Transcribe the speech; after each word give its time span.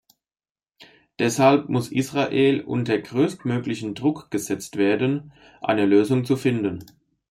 Deshalb 1.19 1.69
muss 1.69 1.91
Israel 1.91 2.61
unter 2.61 2.97
größtmöglichen 2.97 3.93
Druck 3.93 4.31
gesetzt 4.31 4.77
werden, 4.77 5.31
eine 5.61 5.85
Lösung 5.85 6.25
zu 6.25 6.37
finden. 6.37 6.83